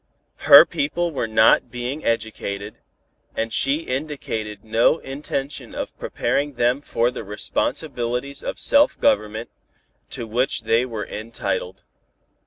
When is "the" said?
7.11-7.23